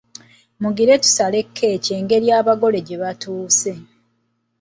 Mugire 0.61 0.93
tusale 1.03 1.39
kkeeki 1.45 1.91
engeri 1.99 2.27
abagole 2.39 2.79
gye 2.87 2.97
batuuse. 3.03 3.73